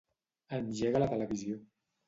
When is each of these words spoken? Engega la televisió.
Engega 0.59 1.03
la 1.05 1.11
televisió. 1.13 1.63